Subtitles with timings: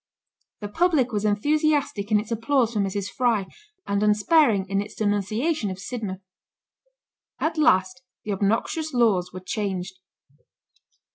[0.61, 3.07] The public was enthusiastic in its applause for Mrs.
[3.11, 3.45] Fry,
[3.85, 6.23] and unsparing in its denunciation of Sidmouth.
[7.39, 9.99] At last the obnoxious laws were changed.